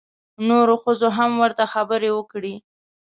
نورو 0.47 0.73
ښځو 0.83 1.09
هم 1.17 1.31
ورته 1.43 1.63
خبرې 1.73 2.09
وکړې. 2.13 2.55